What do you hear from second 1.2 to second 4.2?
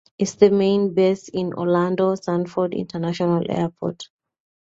is Orlando Sanford International Airport.